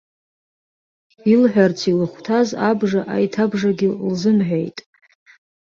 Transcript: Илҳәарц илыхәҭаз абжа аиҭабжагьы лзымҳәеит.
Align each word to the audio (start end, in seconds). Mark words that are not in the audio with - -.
Илҳәарц 1.33 1.79
илыхәҭаз 1.91 2.49
абжа 2.69 3.01
аиҭабжагьы 3.15 3.89
лзымҳәеит. 4.09 4.77